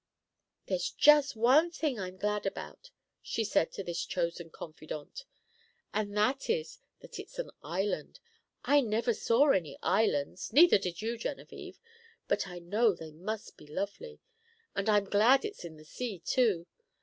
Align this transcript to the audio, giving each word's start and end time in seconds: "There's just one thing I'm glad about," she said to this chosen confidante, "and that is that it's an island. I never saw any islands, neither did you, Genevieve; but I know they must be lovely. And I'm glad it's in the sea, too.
"There's 0.65 0.89
just 0.89 1.35
one 1.35 1.69
thing 1.69 1.99
I'm 1.99 2.17
glad 2.17 2.47
about," 2.47 2.89
she 3.21 3.43
said 3.43 3.71
to 3.73 3.83
this 3.83 4.03
chosen 4.03 4.49
confidante, 4.49 5.25
"and 5.93 6.17
that 6.17 6.49
is 6.49 6.79
that 7.01 7.19
it's 7.19 7.37
an 7.37 7.51
island. 7.61 8.19
I 8.65 8.81
never 8.81 9.13
saw 9.13 9.51
any 9.51 9.77
islands, 9.83 10.51
neither 10.51 10.79
did 10.79 11.03
you, 11.03 11.19
Genevieve; 11.19 11.79
but 12.27 12.47
I 12.47 12.57
know 12.57 12.95
they 12.95 13.11
must 13.11 13.57
be 13.57 13.67
lovely. 13.67 14.19
And 14.75 14.89
I'm 14.89 15.05
glad 15.05 15.45
it's 15.45 15.63
in 15.63 15.77
the 15.77 15.85
sea, 15.85 16.17
too. 16.17 16.65